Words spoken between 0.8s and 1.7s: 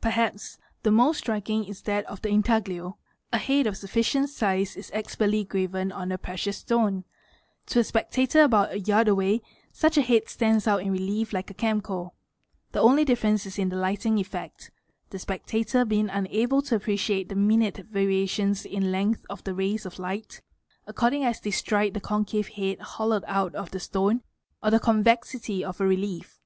the most striking